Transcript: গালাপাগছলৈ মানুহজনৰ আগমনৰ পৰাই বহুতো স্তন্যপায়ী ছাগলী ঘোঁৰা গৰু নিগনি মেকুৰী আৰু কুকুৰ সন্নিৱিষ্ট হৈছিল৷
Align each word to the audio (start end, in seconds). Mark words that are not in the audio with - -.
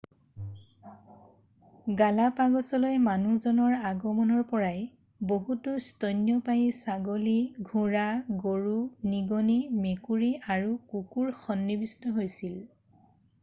গালাপাগছলৈ 1.99 2.95
মানুহজনৰ 3.07 3.75
আগমনৰ 3.89 4.39
পৰাই 4.53 4.79
বহুতো 5.33 5.75
স্তন্যপায়ী 5.89 6.65
ছাগলী 6.87 7.35
ঘোঁৰা 7.73 8.07
গৰু 8.49 8.73
নিগনি 9.13 9.59
মেকুৰী 9.85 10.31
আৰু 10.57 10.75
কুকুৰ 10.95 11.31
সন্নিৱিষ্ট 11.45 12.15
হৈছিল৷ 12.19 12.61